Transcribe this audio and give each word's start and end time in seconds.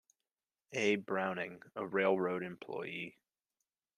A. 0.73 0.95
Browning, 0.95 1.61
a 1.75 1.85
railroad 1.85 2.41
employee. 2.41 3.19